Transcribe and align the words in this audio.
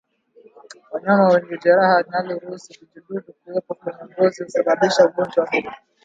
Wanyama 0.91 1.27
wenye 1.33 1.57
jeraha 1.63 2.01
linaloruhusu 2.03 2.73
vijidudu 2.79 3.33
kuwepo 3.43 3.73
kwenye 3.73 4.03
ngozi 4.11 4.43
husababisha 4.43 5.05
ugonjwa 5.05 5.45
huu 5.45 5.69